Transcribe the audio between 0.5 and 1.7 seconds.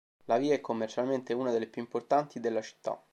è commercialmente una delle